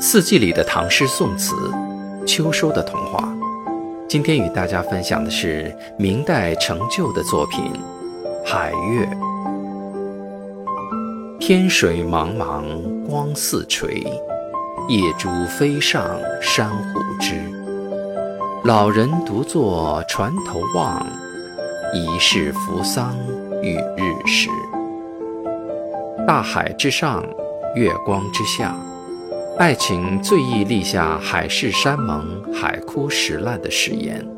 [0.00, 1.56] 四季里的唐诗宋词，
[2.24, 3.28] 秋收的童话。
[4.08, 7.64] 今天与大家分享的是明代成就的作品
[8.46, 9.04] 《海月》。
[11.40, 12.62] 天水茫茫
[13.08, 14.06] 光似垂，
[14.88, 16.04] 夜珠飞上
[16.40, 17.34] 珊瑚枝。
[18.62, 21.04] 老人独坐船头望，
[21.92, 23.16] 疑是扶桑
[23.62, 24.48] 与日时。
[26.24, 27.24] 大海之上，
[27.74, 28.76] 月光之下。
[29.58, 34.37] 爱情最易立下海誓山盟、海枯石烂的誓言。